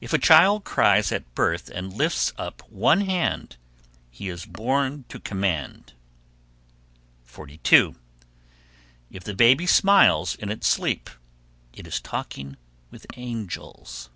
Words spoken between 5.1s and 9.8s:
to command. 42. If the baby